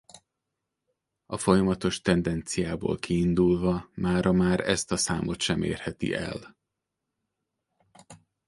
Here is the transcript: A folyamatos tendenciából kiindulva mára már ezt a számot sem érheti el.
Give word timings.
A 1.25 1.37
folyamatos 1.37 2.01
tendenciából 2.01 2.97
kiindulva 2.97 3.89
mára 3.95 4.31
már 4.31 4.59
ezt 4.59 4.91
a 4.91 4.97
számot 4.97 5.41
sem 5.41 5.63
érheti 5.63 6.13
el. 6.13 6.55